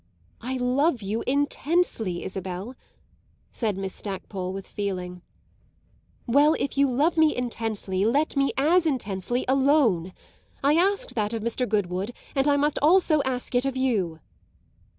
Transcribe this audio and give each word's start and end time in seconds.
"I 0.41 0.57
love 0.57 1.03
you 1.03 1.23
intensely, 1.27 2.23
Isabel," 2.23 2.75
said 3.51 3.77
Miss 3.77 3.93
Stackpole 3.93 4.51
with 4.51 4.67
feeling. 4.67 5.21
"Well, 6.25 6.55
if 6.57 6.75
you 6.75 6.89
love 6.89 7.17
me 7.17 7.35
intensely 7.35 8.03
let 8.03 8.35
me 8.35 8.51
as 8.57 8.87
intensely 8.87 9.45
alone. 9.47 10.13
I 10.63 10.73
asked 10.73 11.13
that 11.13 11.35
of 11.35 11.43
Mr. 11.43 11.69
Goodwood, 11.69 12.13
and 12.33 12.47
I 12.47 12.57
must 12.57 12.79
also 12.81 13.21
ask 13.25 13.53
it 13.53 13.63
of 13.65 13.77
you." 13.77 14.19